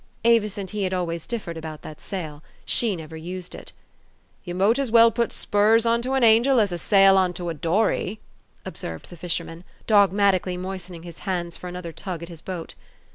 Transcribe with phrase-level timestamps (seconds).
[0.25, 3.71] Avis and he had always differed about that sail: she never used it."
[4.45, 8.19] You mought as well put spurs onto an angel as a sail onto a dory,"
[8.65, 12.73] observed the fisherman, dogmat ically moistening his hands for another tug at his boat.